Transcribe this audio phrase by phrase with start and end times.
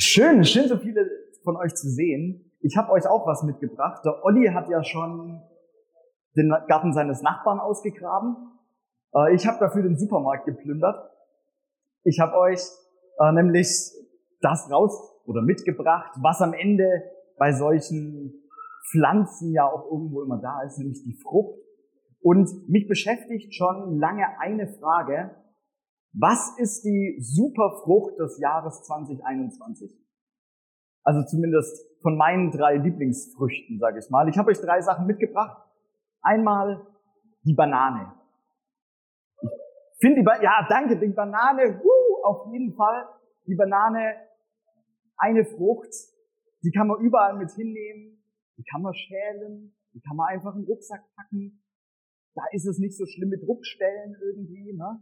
[0.00, 1.10] Schön, schön so viele
[1.42, 2.52] von euch zu sehen.
[2.60, 4.04] Ich habe euch auch was mitgebracht.
[4.04, 5.42] Der Olli hat ja schon
[6.36, 8.36] den Garten seines Nachbarn ausgegraben.
[9.12, 11.10] Äh, ich habe dafür den Supermarkt geplündert.
[12.04, 12.60] Ich habe euch
[13.18, 13.90] äh, nämlich
[14.40, 17.02] das raus oder mitgebracht, was am Ende
[17.36, 18.32] bei solchen
[18.92, 21.58] Pflanzen ja auch irgendwo immer da ist, nämlich die Frucht.
[22.20, 25.32] Und mich beschäftigt schon lange eine Frage,
[26.12, 29.96] was ist die Superfrucht des Jahres 2021?
[31.04, 34.28] Also zumindest von meinen drei Lieblingsfrüchten, sage ich mal.
[34.28, 35.64] Ich habe euch drei Sachen mitgebracht.
[36.20, 36.86] Einmal
[37.44, 38.12] die Banane.
[39.40, 43.08] Ich finde die ba ja, danke, die Banane, uh, auf jeden Fall.
[43.46, 44.14] Die Banane,
[45.16, 45.92] eine Frucht,
[46.62, 48.22] die kann man überall mit hinnehmen,
[48.56, 51.62] die kann man schälen, die kann man einfach in den Rucksack packen.
[52.34, 54.72] Da ist es nicht so schlimm mit Druckstellen irgendwie.
[54.74, 55.00] Ne?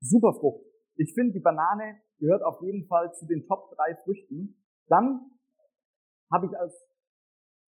[0.00, 0.64] Super Frucht.
[0.96, 4.56] Ich finde, die Banane gehört auf jeden Fall zu den Top drei Früchten.
[4.88, 5.30] Dann
[6.32, 6.74] habe ich als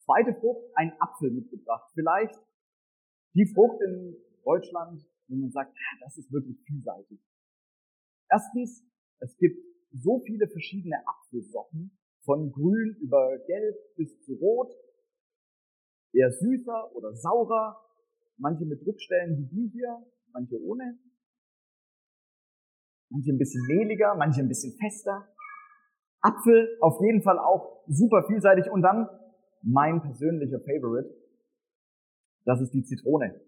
[0.05, 1.91] zweite Frucht einen Apfel mitgebracht.
[1.95, 2.39] Vielleicht
[3.35, 7.21] die Frucht in Deutschland, wo man sagt, das ist wirklich vielseitig.
[8.31, 8.83] Erstens,
[9.21, 9.59] es gibt
[9.93, 14.73] so viele verschiedene Apfelsorten, von grün über gelb bis zu rot,
[16.13, 17.79] eher süßer oder saurer,
[18.37, 20.99] manche mit Druckstellen wie die hier, manche ohne
[23.13, 25.29] manche ein bisschen mehliger, manche ein bisschen fester.
[26.21, 29.09] Apfel auf jeden Fall auch super vielseitig und dann
[29.63, 31.11] mein persönlicher Favorite,
[32.45, 33.41] das ist die Zitrone.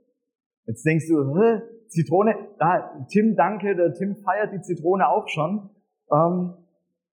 [0.67, 5.71] Jetzt denkst du, Hä, Zitrone, ah, Tim, danke, der Tim feiert die Zitrone auch schon.
[6.11, 6.55] Ähm,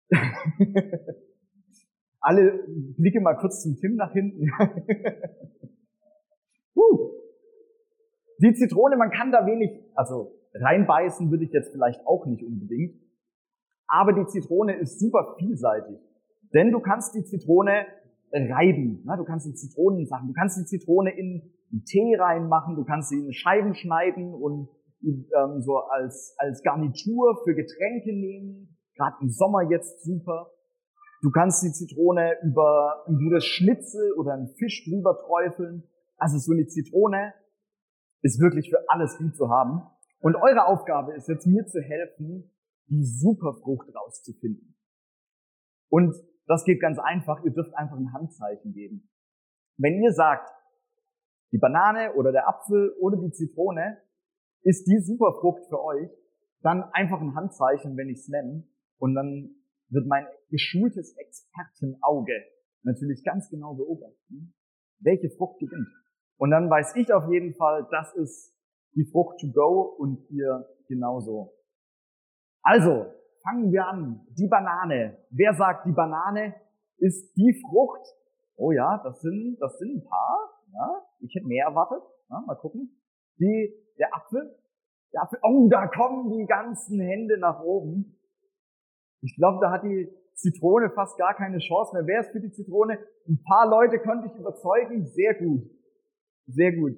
[2.19, 2.63] alle
[2.97, 4.49] blicke mal kurz zum Tim nach hinten.
[6.75, 7.11] uh.
[8.39, 13.01] Die Zitrone, man kann da wenig, also Reinbeißen würde ich jetzt vielleicht auch nicht unbedingt.
[13.87, 15.97] Aber die Zitrone ist super vielseitig.
[16.53, 17.85] Denn du kannst die Zitrone
[18.31, 19.03] reiben.
[19.05, 19.15] Ne?
[19.17, 23.19] Du kannst die Zitronensachen, du kannst die Zitrone in einen Tee reinmachen, du kannst sie
[23.19, 24.69] in Scheiben schneiden und
[25.03, 28.77] ähm, so als, als Garnitur für Getränke nehmen.
[28.95, 30.51] Gerade im Sommer jetzt super.
[31.21, 35.83] Du kannst die Zitrone über ein gutes Schnitzel oder einen Fisch drüber träufeln.
[36.17, 37.33] Also so eine Zitrone
[38.21, 39.81] ist wirklich für alles gut zu haben.
[40.19, 42.51] Und eure Aufgabe ist jetzt mir zu helfen,
[42.87, 44.75] die Superfrucht rauszufinden.
[45.89, 46.15] Und
[46.47, 47.43] das geht ganz einfach.
[47.43, 49.09] Ihr dürft einfach ein Handzeichen geben.
[49.77, 50.49] Wenn ihr sagt,
[51.51, 54.01] die Banane oder der Apfel oder die Zitrone
[54.61, 56.09] ist die Superfrucht für euch,
[56.61, 58.67] dann einfach ein Handzeichen, wenn ich es nenne.
[58.97, 59.55] Und dann
[59.89, 62.43] wird mein geschultes Expertenauge
[62.83, 64.53] natürlich ganz genau beobachten,
[64.99, 65.89] welche Frucht gewinnt.
[66.37, 68.54] Und dann weiß ich auf jeden Fall, das ist
[68.95, 71.53] die Frucht to go und ihr genauso.
[72.61, 73.05] Also,
[73.43, 74.25] fangen wir an.
[74.37, 75.17] Die Banane.
[75.29, 76.55] Wer sagt, die Banane
[76.97, 78.01] ist die Frucht?
[78.55, 80.49] Oh ja, das sind, das sind ein paar.
[80.73, 82.01] Ja, ich hätte mehr erwartet.
[82.29, 83.01] Ja, mal gucken.
[83.37, 84.57] Die, der Apfel.
[85.13, 85.39] Der Apfel.
[85.43, 88.17] Oh, da kommen die ganzen Hände nach oben.
[89.21, 92.05] Ich glaube, da hat die Zitrone fast gar keine Chance mehr.
[92.07, 92.99] Wer ist für die Zitrone?
[93.27, 95.05] Ein paar Leute konnte ich überzeugen.
[95.05, 95.63] Sehr gut.
[96.47, 96.97] Sehr gut.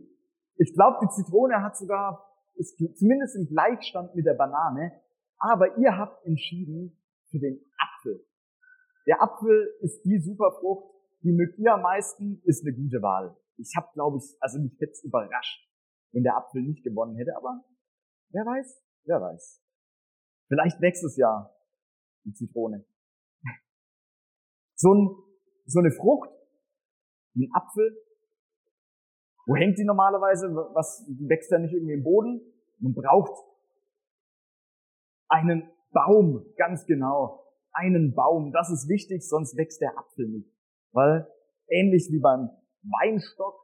[0.57, 4.91] Ich glaube, die Zitrone hat sogar, ist zumindest im Gleichstand mit der Banane,
[5.37, 6.97] aber ihr habt entschieden
[7.29, 8.25] für den Apfel.
[9.05, 13.37] Der Apfel ist die Superfrucht, die mögt ihr am meisten, ist eine gute Wahl.
[13.57, 15.69] Ich habe, glaube ich, also mich jetzt überrascht,
[16.11, 17.63] wenn der Apfel nicht gewonnen hätte, aber
[18.29, 19.63] wer weiß, wer weiß.
[20.47, 21.55] Vielleicht nächstes Jahr
[22.25, 22.85] die Zitrone.
[24.79, 25.09] So, ein,
[25.65, 26.29] so eine Frucht,
[27.33, 27.97] wie ein Apfel,
[29.47, 30.53] wo hängt die normalerweise?
[30.73, 32.41] Was wächst da nicht irgendwie im Boden?
[32.79, 33.31] Man braucht
[35.29, 37.45] einen Baum, ganz genau.
[37.71, 40.51] Einen Baum, das ist wichtig, sonst wächst der Apfel nicht.
[40.91, 41.27] Weil
[41.69, 42.49] ähnlich wie beim
[42.83, 43.55] Weinstock,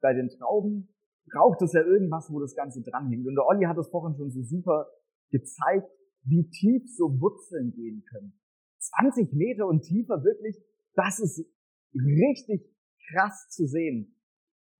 [0.00, 0.88] bei den Trauben,
[1.30, 3.26] braucht es ja irgendwas, wo das Ganze dranhängt.
[3.26, 4.86] Und der Olli hat es vorhin schon so super
[5.30, 5.90] gezeigt,
[6.22, 8.32] wie tief so Wurzeln gehen können.
[8.78, 10.56] 20 Meter und tiefer wirklich,
[10.94, 11.44] das ist
[11.94, 12.72] richtig
[13.10, 14.15] krass zu sehen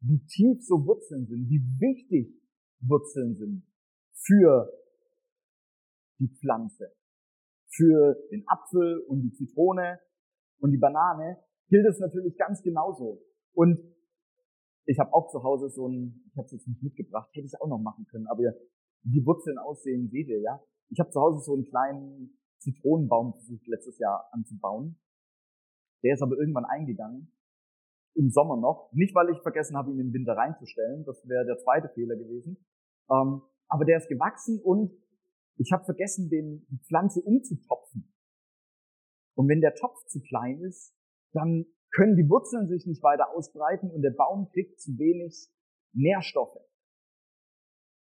[0.01, 2.35] wie tief so Wurzeln sind, wie wichtig
[2.81, 3.67] Wurzeln sind
[4.13, 4.71] für
[6.19, 6.93] die Pflanze.
[7.69, 10.01] Für den Apfel und die Zitrone
[10.61, 11.39] und die Banane
[11.69, 13.23] gilt es natürlich ganz genauso.
[13.53, 13.79] Und
[14.87, 17.61] ich habe auch zu Hause so ein, ich habe es jetzt nicht mitgebracht, hätte ich
[17.61, 18.43] auch noch machen können, aber
[19.03, 20.61] wie Wurzeln aussehen, seht ihr, ja.
[20.89, 24.99] Ich habe zu Hause so einen kleinen Zitronenbaum versucht letztes Jahr anzubauen.
[26.03, 27.36] Der ist aber irgendwann eingegangen
[28.17, 28.91] im Sommer noch.
[28.93, 31.05] Nicht, weil ich vergessen habe, ihn im Winter reinzustellen.
[31.05, 32.57] Das wäre der zweite Fehler gewesen.
[33.11, 34.93] Ähm, aber der ist gewachsen und
[35.59, 38.13] ich habe vergessen, den, die Pflanze umzutopfen.
[39.35, 40.95] Und wenn der Topf zu klein ist,
[41.33, 45.49] dann können die Wurzeln sich nicht weiter ausbreiten und der Baum kriegt zu wenig
[45.93, 46.59] Nährstoffe.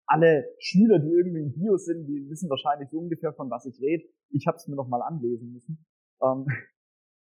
[0.06, 3.81] Alle Schüler, die irgendwie in Bio sind, die wissen wahrscheinlich so ungefähr, von was ich
[3.81, 4.05] rede.
[4.31, 5.85] Ich habe es mir noch mal anlesen müssen.
[6.23, 6.47] Ähm,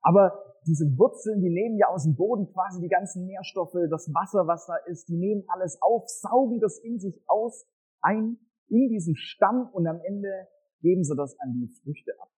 [0.05, 4.47] aber diese Wurzeln, die nehmen ja aus dem Boden quasi die ganzen Nährstoffe, das Wasser,
[4.47, 7.67] was da ist, die nehmen alles auf, saugen das in sich aus,
[8.01, 10.47] ein, in diesen Stamm und am Ende
[10.81, 12.31] geben sie das an die Früchte ab.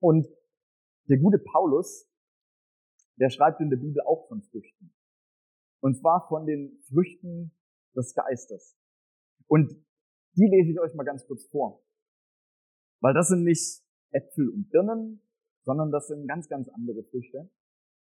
[0.00, 0.28] Und
[1.08, 2.08] der gute Paulus,
[3.16, 4.94] der schreibt in der Bibel auch von Früchten.
[5.80, 7.52] Und zwar von den Früchten
[7.96, 8.76] des Geistes.
[9.48, 9.72] Und
[10.36, 11.82] die lese ich euch mal ganz kurz vor.
[13.00, 13.82] Weil das sind nicht
[14.12, 15.22] Äpfel und Birnen,
[15.64, 17.50] sondern das sind ganz, ganz andere Früchte.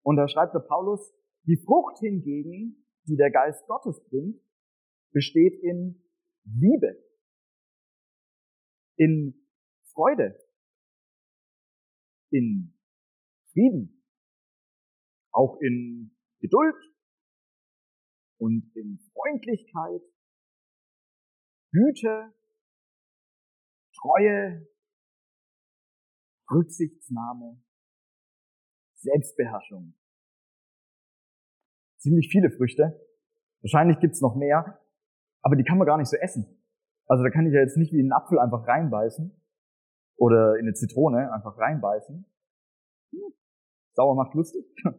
[0.03, 4.41] Und da schreibt der Paulus, die Frucht hingegen, die der Geist Gottes bringt,
[5.11, 6.03] besteht in
[6.43, 6.97] Liebe,
[8.95, 9.47] in
[9.93, 10.37] Freude,
[12.31, 12.73] in
[13.51, 14.03] Frieden,
[15.31, 16.75] auch in Geduld
[18.37, 20.01] und in Freundlichkeit,
[21.71, 22.33] Güte,
[23.93, 24.67] Treue,
[26.51, 27.61] Rücksichtsnahme,
[28.95, 29.93] Selbstbeherrschung.
[31.97, 32.99] Ziemlich viele Früchte.
[33.61, 34.79] Wahrscheinlich gibt's noch mehr,
[35.41, 36.61] aber die kann man gar nicht so essen.
[37.07, 39.35] Also da kann ich ja jetzt nicht wie einen Apfel einfach reinbeißen
[40.17, 42.25] oder in eine Zitrone einfach reinbeißen.
[43.11, 43.33] Hm,
[43.93, 44.65] sauer macht lustig.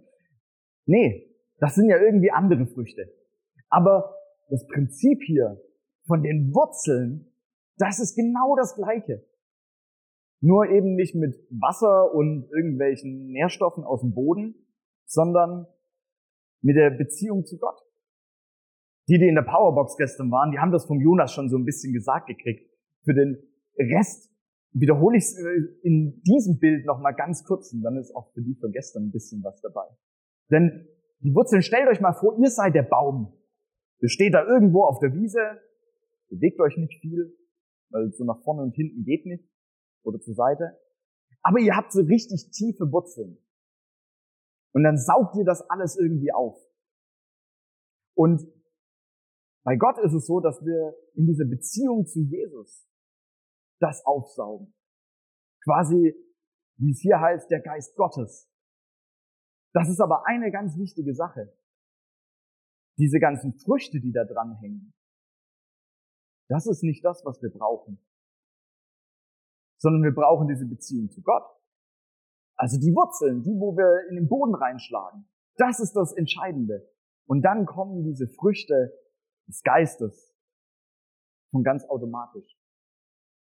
[0.86, 3.12] nee, das sind ja irgendwie andere Früchte.
[3.68, 4.16] Aber
[4.48, 5.60] das Prinzip hier
[6.06, 7.32] von den Wurzeln,
[7.78, 9.24] das ist genau das Gleiche.
[10.42, 14.56] Nur eben nicht mit Wasser und irgendwelchen Nährstoffen aus dem Boden,
[15.06, 15.68] sondern
[16.62, 17.78] mit der Beziehung zu Gott.
[19.08, 21.64] Die, die in der Powerbox gestern waren, die haben das vom Jonas schon so ein
[21.64, 22.68] bisschen gesagt gekriegt.
[23.04, 23.38] Für den
[23.78, 24.32] Rest
[24.72, 28.42] wiederhole ich es äh, in diesem Bild nochmal ganz kurz und dann ist auch für
[28.42, 29.86] die von gestern ein bisschen was dabei.
[30.50, 30.88] Denn
[31.20, 33.32] die Wurzeln, stellt euch mal vor, ihr seid der Baum.
[34.00, 35.38] Ihr steht da irgendwo auf der Wiese,
[36.30, 37.32] bewegt euch nicht viel,
[37.90, 39.51] weil so nach vorne und hinten geht nicht
[40.02, 40.78] oder zur Seite.
[41.42, 43.38] Aber ihr habt so richtig tiefe Wurzeln.
[44.72, 46.56] Und dann saugt ihr das alles irgendwie auf.
[48.14, 48.42] Und
[49.64, 52.88] bei Gott ist es so, dass wir in dieser Beziehung zu Jesus
[53.80, 54.74] das aufsaugen.
[55.64, 56.14] Quasi,
[56.76, 58.48] wie es hier heißt, der Geist Gottes.
[59.72, 61.56] Das ist aber eine ganz wichtige Sache.
[62.98, 64.92] Diese ganzen Früchte, die da dran hängen,
[66.48, 67.98] das ist nicht das, was wir brauchen.
[69.82, 71.42] Sondern wir brauchen diese Beziehung zu Gott.
[72.54, 75.26] Also die Wurzeln, die, wo wir in den Boden reinschlagen.
[75.56, 76.88] Das ist das Entscheidende.
[77.26, 78.92] Und dann kommen diese Früchte
[79.48, 80.32] des Geistes
[81.50, 82.56] von ganz automatisch.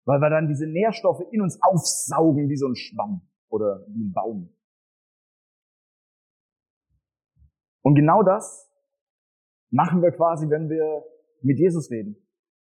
[0.05, 4.11] Weil wir dann diese Nährstoffe in uns aufsaugen wie so ein Schwamm oder wie ein
[4.11, 4.49] Baum.
[7.83, 8.71] Und genau das
[9.69, 11.05] machen wir quasi, wenn wir
[11.41, 12.17] mit Jesus reden.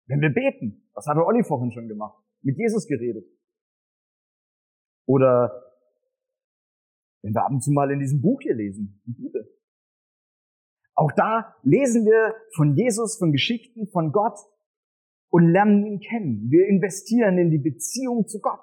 [0.07, 0.87] Wenn wir beten.
[0.95, 2.23] Das hat der Olli vorhin schon gemacht.
[2.43, 3.25] Mit Jesus geredet.
[5.07, 5.65] Oder
[7.23, 9.51] wenn wir ab und zu mal in diesem Buch hier lesen, die Bibel.
[10.95, 14.39] Auch da lesen wir von Jesus, von Geschichten, von Gott
[15.31, 16.51] und lernen ihn kennen.
[16.51, 18.61] Wir investieren in die Beziehung zu Gott.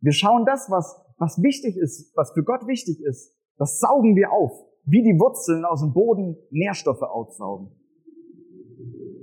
[0.00, 4.32] Wir schauen das, was, was wichtig ist, was für Gott wichtig ist, das saugen wir
[4.32, 4.52] auf,
[4.84, 7.72] wie die Wurzeln aus dem Boden Nährstoffe aufsaugen.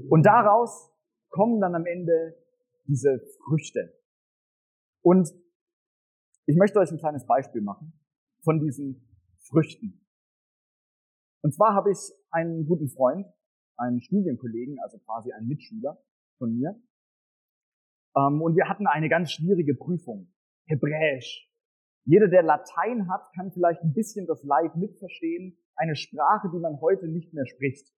[0.09, 0.91] Und daraus
[1.29, 2.35] kommen dann am Ende
[2.85, 3.93] diese Früchte.
[5.01, 5.33] Und
[6.51, 7.93] ich möchte euch ein kleines Beispiel machen
[8.43, 9.07] von diesen
[9.39, 10.05] Früchten.
[11.41, 11.97] Und zwar habe ich
[12.29, 13.25] einen guten Freund,
[13.77, 15.97] einen Studienkollegen, also quasi einen Mitschüler
[16.37, 16.75] von mir.
[18.17, 20.33] Ähm, und wir hatten eine ganz schwierige Prüfung.
[20.65, 21.49] Hebräisch.
[22.03, 25.57] Jeder, der Latein hat, kann vielleicht ein bisschen das Leid mitverstehen.
[25.75, 27.93] Eine Sprache, die man heute nicht mehr spricht.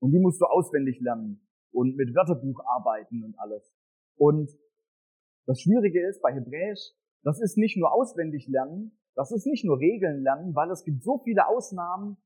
[0.00, 3.70] Und die musst du auswendig lernen und mit Wörterbuch arbeiten und alles.
[4.16, 4.50] Und
[5.46, 9.78] das Schwierige ist bei Hebräisch, das ist nicht nur auswendig lernen, das ist nicht nur
[9.78, 12.16] Regeln lernen, weil es gibt so viele Ausnahmen,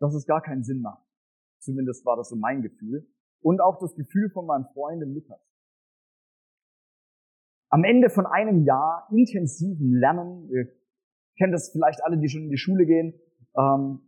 [0.00, 1.04] dass es gar keinen Sinn macht.
[1.58, 3.06] Zumindest war das so mein Gefühl.
[3.40, 5.40] Und auch das Gefühl von meinem Freund Lukas.
[7.70, 10.68] Am Ende von einem Jahr intensiven Lernen, ihr
[11.36, 13.14] kennt das vielleicht alle, die schon in die Schule gehen,
[13.56, 14.00] ähm,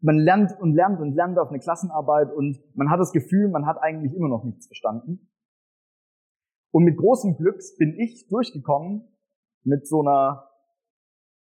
[0.00, 3.66] man lernt und lernt und lernt auf eine Klassenarbeit und man hat das Gefühl, man
[3.66, 5.30] hat eigentlich immer noch nichts verstanden.
[6.72, 9.11] Und mit großem Glück bin ich durchgekommen
[9.64, 10.50] mit so einer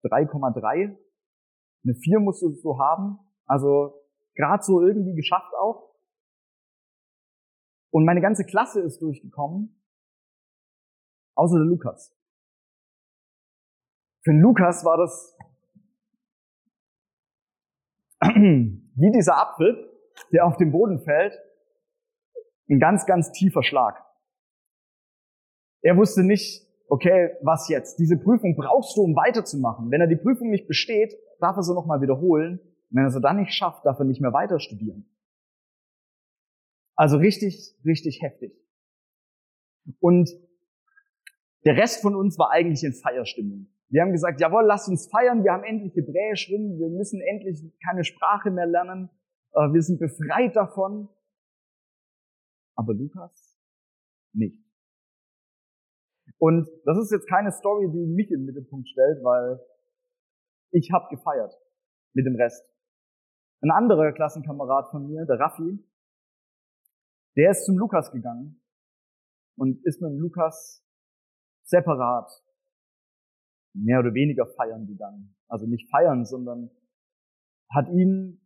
[0.03, 0.97] 3,3.
[1.83, 3.19] Eine 4 musst du so haben.
[3.45, 4.01] Also
[4.35, 5.93] gerade so irgendwie geschafft auch.
[7.91, 9.79] Und meine ganze Klasse ist durchgekommen,
[11.35, 12.17] außer der Lukas.
[14.23, 15.37] Für den Lukas war das
[18.23, 19.91] wie dieser Apfel,
[20.31, 21.37] der auf den Boden fällt,
[22.69, 24.03] ein ganz, ganz tiefer Schlag.
[25.81, 27.97] Er wusste nicht, okay, was jetzt?
[27.97, 29.89] Diese Prüfung brauchst du, um weiterzumachen.
[29.89, 32.59] Wenn er die Prüfung nicht besteht, darf er sie nochmal wiederholen.
[32.59, 35.09] Und wenn er sie dann nicht schafft, darf er nicht mehr weiter studieren.
[36.95, 38.53] Also richtig, richtig heftig.
[39.99, 40.29] Und
[41.65, 43.73] der Rest von uns war eigentlich in Feierstimmung.
[43.89, 47.59] Wir haben gesagt, jawohl, lasst uns feiern, wir haben endlich Hebräisch drin, wir müssen endlich
[47.83, 49.09] keine Sprache mehr lernen,
[49.53, 51.09] äh, wir sind befreit davon.
[52.75, 53.59] Aber Lukas
[54.31, 54.62] nicht.
[56.43, 59.61] Und das ist jetzt keine Story, die mich im Mittelpunkt stellt, weil
[60.71, 61.53] ich habe gefeiert
[62.11, 62.69] mit dem Rest.
[63.61, 65.79] Ein anderer Klassenkamerad von mir, der Raffi,
[67.37, 68.61] der ist zum Lukas gegangen
[69.55, 70.85] und ist mit dem Lukas
[71.63, 72.29] separat
[73.73, 75.37] mehr oder weniger feiern gegangen.
[75.47, 76.71] Also nicht feiern, sondern
[77.69, 78.45] hat ihn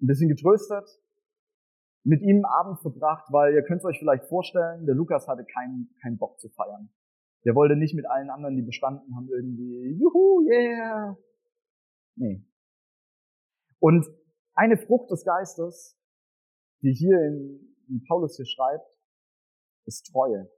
[0.00, 0.88] ein bisschen getröstet,
[2.04, 5.94] mit ihm Abend verbracht, weil ihr könnt es euch vielleicht vorstellen, der Lukas hatte keinen
[6.00, 6.88] keinen Bock zu feiern.
[7.44, 11.16] Der wollte nicht mit allen anderen, die bestanden haben, irgendwie, juhu, yeah.
[12.16, 12.44] Nee.
[13.78, 14.06] Und
[14.54, 15.96] eine Frucht des Geistes,
[16.82, 18.86] die hier in, in Paulus hier schreibt,
[19.86, 20.50] ist Treue.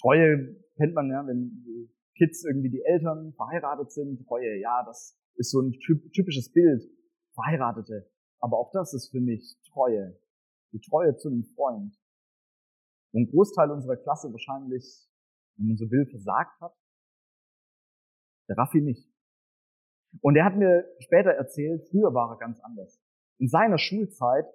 [0.00, 4.26] Treue kennt man ja, wenn Kids irgendwie die Eltern verheiratet sind.
[4.26, 5.72] Treue, ja, das ist so ein
[6.12, 6.82] typisches Bild.
[7.34, 8.10] Verheiratete.
[8.40, 10.18] Aber auch das ist für mich Treue.
[10.72, 11.96] Die Treue zu einem Freund.
[13.12, 15.08] Wo ein Großteil unserer Klasse wahrscheinlich,
[15.56, 16.74] wenn man so will, versagt hat.
[18.48, 19.08] Der Raffi nicht.
[20.20, 23.00] Und er hat mir später erzählt, früher war er ganz anders.
[23.38, 24.46] In seiner Schulzeit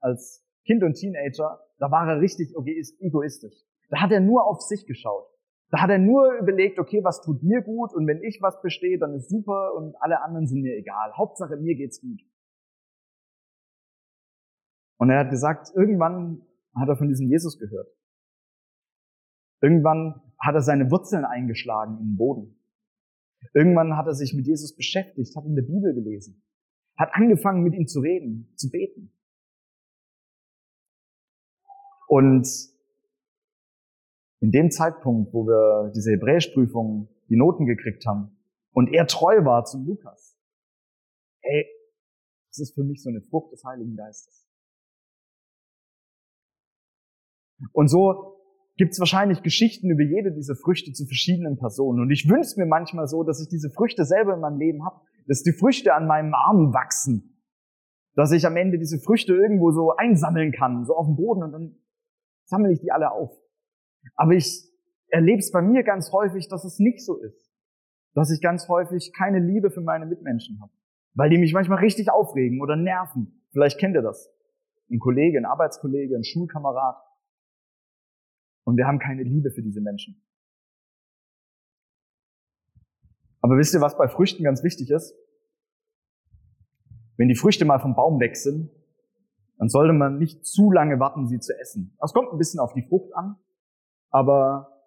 [0.00, 2.54] als Kind und Teenager, da war er richtig
[3.00, 3.54] egoistisch.
[3.90, 5.26] Da hat er nur auf sich geschaut.
[5.70, 8.98] Da hat er nur überlegt, okay, was tut mir gut und wenn ich was bestehe,
[8.98, 11.12] dann ist super und alle anderen sind mir egal.
[11.16, 12.20] Hauptsache mir geht's gut.
[14.98, 17.88] Und er hat gesagt, irgendwann hat er von diesem Jesus gehört.
[19.62, 22.58] Irgendwann hat er seine Wurzeln eingeschlagen im Boden.
[23.54, 26.42] Irgendwann hat er sich mit Jesus beschäftigt, hat in der Bibel gelesen,
[26.96, 29.12] hat angefangen mit ihm zu reden, zu beten.
[32.08, 32.46] Und
[34.40, 38.36] in dem Zeitpunkt, wo wir diese Hebräischprüfung die Noten gekriegt haben
[38.72, 40.36] und er treu war zum Lukas,
[41.40, 41.66] hey,
[42.48, 44.48] das ist für mich so eine Frucht des Heiligen Geistes.
[47.72, 48.41] Und so
[48.76, 52.00] gibt es wahrscheinlich Geschichten über jede dieser Früchte zu verschiedenen Personen.
[52.00, 55.00] Und ich wünsche mir manchmal so, dass ich diese Früchte selber in meinem Leben habe,
[55.26, 57.38] dass die Früchte an meinem Arm wachsen,
[58.14, 61.52] dass ich am Ende diese Früchte irgendwo so einsammeln kann, so auf dem Boden und
[61.52, 61.76] dann
[62.44, 63.30] sammle ich die alle auf.
[64.16, 64.68] Aber ich
[65.08, 67.52] erlebe es bei mir ganz häufig, dass es nicht so ist.
[68.14, 70.72] Dass ich ganz häufig keine Liebe für meine Mitmenschen habe.
[71.14, 73.42] Weil die mich manchmal richtig aufregen oder nerven.
[73.52, 74.30] Vielleicht kennt ihr das.
[74.90, 76.96] Ein Kollege, ein Arbeitskollege, ein Schulkamerad.
[78.64, 80.22] Und wir haben keine Liebe für diese Menschen.
[83.40, 85.14] Aber wisst ihr, was bei Früchten ganz wichtig ist?
[87.16, 88.70] Wenn die Früchte mal vom Baum weg sind,
[89.58, 91.96] dann sollte man nicht zu lange warten, sie zu essen.
[92.00, 93.36] Das kommt ein bisschen auf die Frucht an,
[94.10, 94.82] aber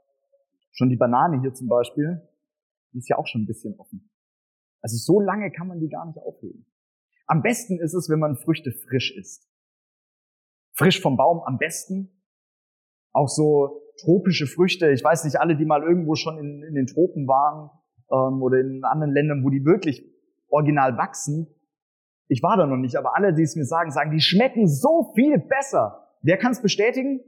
[0.72, 2.22] schon die Banane hier zum Beispiel,
[2.94, 4.10] die ist ja auch schon ein bisschen offen.
[4.82, 6.66] Also so lange kann man die gar nicht aufheben.
[7.28, 9.50] Am besten ist es, wenn man Früchte frisch isst.
[10.74, 12.15] Frisch vom Baum am besten,
[13.16, 14.92] auch so tropische Früchte.
[14.92, 17.70] Ich weiß nicht, alle, die mal irgendwo schon in, in den Tropen waren
[18.12, 20.04] ähm, oder in anderen Ländern, wo die wirklich
[20.50, 21.48] original wachsen.
[22.28, 25.14] Ich war da noch nicht, aber alle, die es mir sagen, sagen, die schmecken so
[25.16, 26.10] viel besser.
[26.22, 27.22] Wer kann es bestätigen?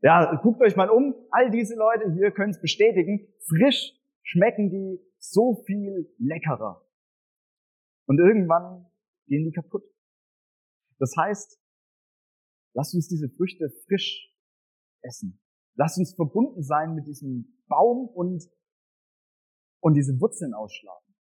[0.00, 1.14] Ja, guckt euch mal um.
[1.30, 3.26] All diese Leute hier können es bestätigen.
[3.48, 6.86] Frisch schmecken die so viel leckerer.
[8.06, 8.86] Und irgendwann
[9.26, 9.82] gehen die kaputt.
[10.98, 11.58] Das heißt,
[12.74, 14.33] lasst uns diese Früchte frisch
[15.04, 15.40] essen.
[15.76, 18.44] Lass uns verbunden sein mit diesem Baum und,
[19.80, 21.14] und diese Wurzeln ausschlagen.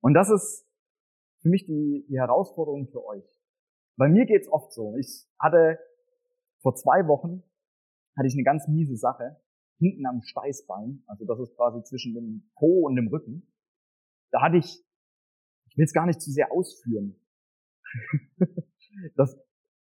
[0.00, 0.66] Und das ist
[1.42, 3.24] für mich die, die Herausforderung für euch.
[3.96, 4.96] Bei mir geht's oft so.
[4.96, 5.78] Ich hatte
[6.60, 7.42] vor zwei Wochen
[8.16, 9.40] hatte ich eine ganz miese Sache
[9.78, 13.50] hinten am Steißbein, also das ist quasi zwischen dem Po und dem Rücken.
[14.30, 14.84] Da hatte ich,
[15.68, 17.18] ich will es gar nicht zu sehr ausführen.
[19.16, 19.38] das,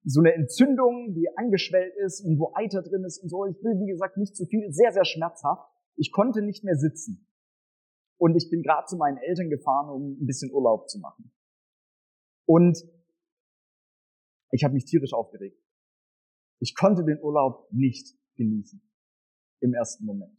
[0.04, 3.46] so eine Entzündung, die angeschwellt ist und wo Eiter drin ist und so.
[3.46, 5.70] Ich will, wie gesagt, nicht zu viel, sehr, sehr schmerzhaft.
[5.96, 7.28] Ich konnte nicht mehr sitzen.
[8.18, 11.32] Und ich bin gerade zu meinen Eltern gefahren, um ein bisschen Urlaub zu machen.
[12.46, 12.84] Und
[14.52, 15.58] ich habe mich tierisch aufgeregt.
[16.60, 18.82] Ich konnte den Urlaub nicht genießen
[19.62, 20.38] im ersten Moment.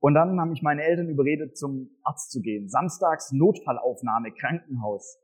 [0.00, 2.68] Und dann haben mich meine Eltern überredet, zum Arzt zu gehen.
[2.68, 5.18] Samstags Notfallaufnahme, Krankenhaus.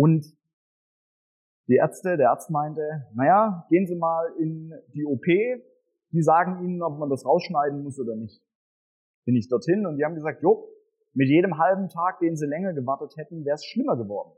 [0.00, 0.24] Und
[1.68, 6.82] die Ärzte, der Arzt meinte, naja, gehen Sie mal in die OP, die sagen Ihnen,
[6.82, 8.42] ob man das rausschneiden muss oder nicht.
[9.26, 10.66] Bin ich dorthin und die haben gesagt, jo,
[11.12, 14.32] mit jedem halben Tag, den Sie länger gewartet hätten, wäre es schlimmer geworden.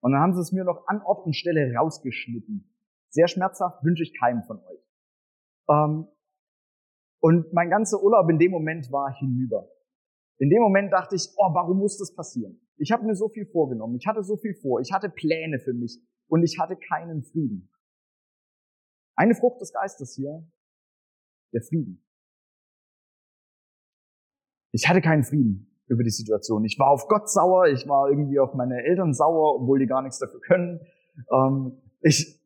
[0.00, 2.68] Und dann haben sie es mir noch an Ort und Stelle rausgeschnitten.
[3.10, 4.90] Sehr schmerzhaft, wünsche ich keinem von euch.
[5.68, 6.08] Ähm,
[7.20, 9.68] und mein ganzer Urlaub in dem Moment war hinüber.
[10.38, 12.60] In dem Moment dachte ich, oh, warum muss das passieren?
[12.82, 15.72] Ich habe mir so viel vorgenommen, ich hatte so viel vor, ich hatte Pläne für
[15.72, 17.70] mich und ich hatte keinen Frieden.
[19.14, 20.44] Eine Frucht des Geistes hier,
[21.52, 22.04] der Frieden.
[24.72, 26.64] Ich hatte keinen Frieden über die Situation.
[26.64, 30.02] Ich war auf Gott sauer, ich war irgendwie auf meine Eltern sauer, obwohl die gar
[30.02, 30.80] nichts dafür können.
[31.30, 32.40] Ähm, ich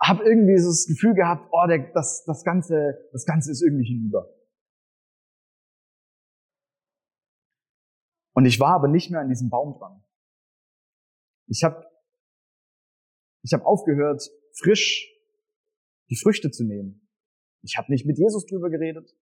[0.00, 3.86] habe irgendwie so das Gefühl gehabt, oh, der, das, das, Ganze, das Ganze ist irgendwie
[3.86, 4.28] hinüber.
[8.34, 10.02] Und ich war aber nicht mehr an diesem Baum dran.
[11.46, 11.86] Ich habe
[13.42, 14.22] ich hab aufgehört,
[14.52, 15.08] frisch
[16.08, 17.08] die Früchte zu nehmen.
[17.62, 19.14] Ich habe nicht mit Jesus drüber geredet.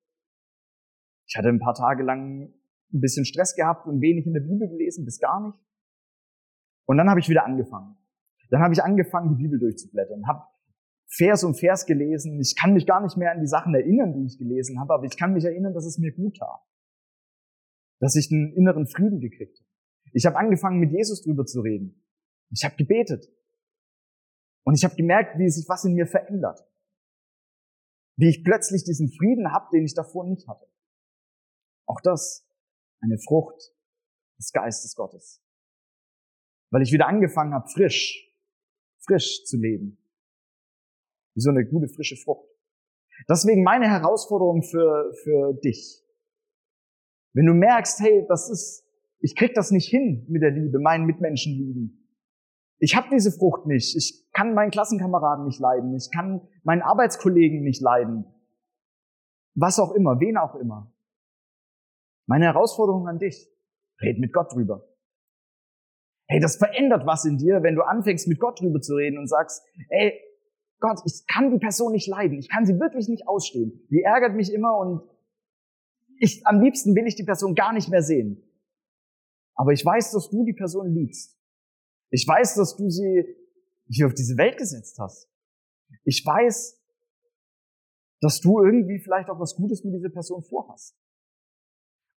[1.26, 2.52] Ich hatte ein paar Tage lang
[2.93, 5.59] ein bisschen Stress gehabt und wenig in der Bibel gelesen, bis gar nicht.
[6.87, 7.97] Und dann habe ich wieder angefangen.
[8.50, 10.43] Dann habe ich angefangen, die Bibel durchzublättern, habe
[11.07, 12.40] Vers um Vers gelesen.
[12.40, 15.05] Ich kann mich gar nicht mehr an die Sachen erinnern, die ich gelesen habe, aber
[15.05, 16.61] ich kann mich erinnern, dass es mir gut tat.
[18.00, 19.71] Dass ich einen inneren Frieden gekriegt habe.
[20.12, 22.02] Ich habe angefangen, mit Jesus drüber zu reden.
[22.50, 23.28] Ich habe gebetet.
[24.64, 26.61] Und ich habe gemerkt, wie sich was in mir verändert.
[28.16, 30.66] Wie ich plötzlich diesen Frieden habe, den ich davor nicht hatte.
[31.87, 32.47] Auch das
[33.00, 33.75] eine Frucht
[34.38, 35.42] des Geistes Gottes.
[36.71, 38.30] Weil ich wieder angefangen habe, frisch,
[39.07, 39.99] frisch zu leben.
[41.35, 42.49] Wie so eine gute, frische Frucht.
[43.28, 46.02] Deswegen meine Herausforderung für, für dich.
[47.33, 48.87] Wenn du merkst, hey, das ist,
[49.21, 52.09] ich krieg das nicht hin mit der Liebe, meinen Mitmenschen lieben.
[52.79, 53.95] Ich habe diese Frucht nicht.
[53.97, 55.95] Ich kann meinen Klassenkameraden nicht leiden.
[55.95, 58.25] Ich kann meinen Arbeitskollegen nicht leiden.
[59.55, 60.90] Was auch immer, wen auch immer.
[62.27, 63.49] Meine Herausforderung an dich.
[64.01, 64.88] Red mit Gott drüber.
[66.27, 69.27] Hey, das verändert was in dir, wenn du anfängst, mit Gott drüber zu reden und
[69.27, 70.19] sagst, ey,
[70.79, 72.38] Gott, ich kann die Person nicht leiden.
[72.38, 73.87] Ich kann sie wirklich nicht ausstehen.
[73.90, 75.03] Die ärgert mich immer und
[76.20, 78.46] ich, am liebsten will ich die Person gar nicht mehr sehen.
[79.54, 81.38] Aber ich weiß, dass du die Person liebst.
[82.11, 83.24] Ich weiß, dass du sie
[83.88, 85.28] hier auf diese Welt gesetzt hast.
[86.04, 86.78] Ich weiß,
[88.20, 90.94] dass du irgendwie vielleicht auch was Gutes mit dieser Person vorhast.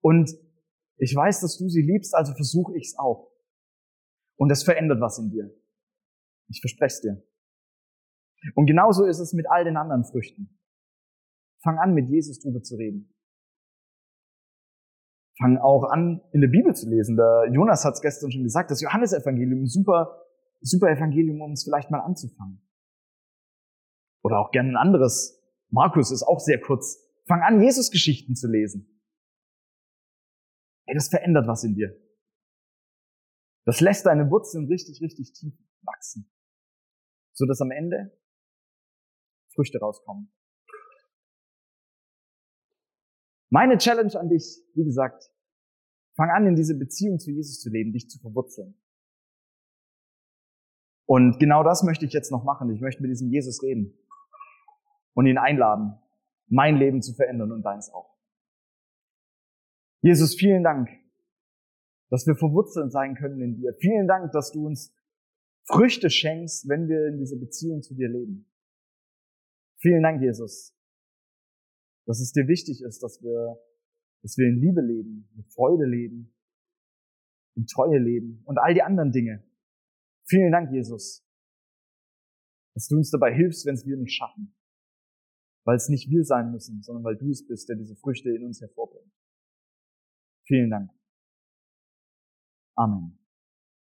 [0.02, 0.32] Und
[0.98, 3.32] ich weiß, dass du sie liebst, also versuche ich es auch.
[4.36, 5.54] Und das verändert was in dir.
[6.50, 7.24] Ich verspreche es dir.
[8.56, 10.60] Und genauso ist es mit all den anderen Früchten.
[11.62, 13.11] Fang an, mit Jesus drüber zu reden.
[15.42, 17.18] Fang auch an, in der Bibel zu lesen.
[17.18, 20.28] Der Jonas hat es gestern schon gesagt, das Johannesevangelium, super,
[20.60, 22.62] super Evangelium, um es vielleicht mal anzufangen.
[24.24, 25.42] Oder auch gerne ein anderes.
[25.70, 27.04] Markus ist auch sehr kurz.
[27.26, 29.02] Fang an, Jesus-Geschichten zu lesen.
[30.86, 31.96] Ey, das verändert was in dir.
[33.66, 36.30] Das lässt deine Wurzeln richtig, richtig tief wachsen.
[37.34, 38.16] So dass am Ende
[39.56, 40.32] Früchte rauskommen.
[43.52, 45.30] Meine Challenge an dich, wie gesagt,
[46.16, 48.76] fang an, in diese Beziehung zu Jesus zu leben, dich zu verwurzeln.
[51.06, 52.74] Und genau das möchte ich jetzt noch machen.
[52.74, 53.94] Ich möchte mit diesem Jesus reden
[55.14, 56.00] und ihn einladen,
[56.48, 58.18] mein Leben zu verändern und deins auch.
[60.02, 60.90] Jesus, vielen Dank,
[62.10, 63.74] dass wir verwurzelt sein können in dir.
[63.82, 64.96] Vielen Dank, dass du uns
[65.66, 68.50] Früchte schenkst, wenn wir in dieser Beziehung zu dir leben.
[69.78, 70.74] Vielen Dank, Jesus,
[72.06, 73.58] dass es dir wichtig ist, dass wir,
[74.22, 76.34] dass wir in Liebe leben, in Freude leben,
[77.56, 79.44] in Treue leben und all die anderen Dinge.
[80.26, 81.26] Vielen Dank, Jesus,
[82.74, 84.56] dass du uns dabei hilfst, wenn es wir nicht schaffen.
[85.64, 88.44] Weil es nicht wir sein müssen, sondern weil du es bist, der diese Früchte in
[88.44, 89.14] uns hervorbringt.
[90.48, 90.90] Vielen Dank.
[92.76, 93.21] Amen.